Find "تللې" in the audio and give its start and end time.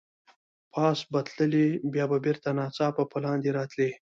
1.35-1.67